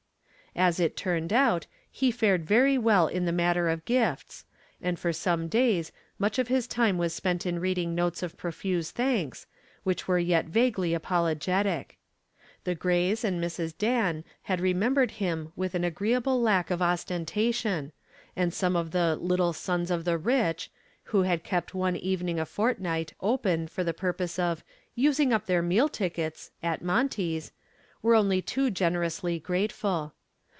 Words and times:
As 0.53 0.81
it 0.81 0.97
turned 0.97 1.31
out, 1.31 1.65
he 1.89 2.11
fared 2.11 2.43
very 2.45 2.77
well 2.77 3.07
in 3.07 3.23
the 3.23 3.31
matter 3.31 3.69
of 3.69 3.85
gifts, 3.85 4.43
and 4.81 4.99
for 4.99 5.13
some 5.13 5.47
days 5.47 5.93
much 6.19 6.37
of 6.37 6.49
his 6.49 6.67
time 6.67 6.97
was 6.97 7.13
spent 7.13 7.45
in 7.45 7.57
reading 7.61 7.95
notes 7.95 8.21
of 8.21 8.35
profuse 8.35 8.91
thanks, 8.91 9.47
which 9.83 10.09
were 10.09 10.19
yet 10.19 10.47
vaguely 10.47 10.93
apologetic. 10.93 11.97
The 12.65 12.75
Grays 12.75 13.23
and 13.23 13.41
Mrs. 13.41 13.77
Dan 13.77 14.25
had 14.41 14.59
remembered 14.59 15.11
him 15.11 15.53
with 15.55 15.73
an 15.73 15.85
agreeable 15.85 16.41
lack 16.41 16.69
of 16.69 16.81
ostentation, 16.81 17.93
and 18.35 18.53
some 18.53 18.75
of 18.75 18.91
the 18.91 19.15
"Little 19.15 19.53
Sons 19.53 19.89
of 19.89 20.03
the 20.03 20.17
Rich," 20.17 20.69
who 21.05 21.21
had 21.21 21.45
kept 21.45 21.73
one 21.73 21.95
evening 21.95 22.41
a 22.41 22.45
fortnight 22.45 23.13
open 23.21 23.69
for 23.69 23.85
the 23.85 23.93
purpose 23.93 24.37
of 24.37 24.65
"using 24.95 25.31
up 25.31 25.45
their 25.45 25.61
meal 25.61 25.87
tickets" 25.87 26.51
at 26.61 26.81
Monty's, 26.83 27.53
were 28.01 28.15
only 28.15 28.41
too 28.41 28.69
generously 28.69 29.39
grateful. 29.39 30.13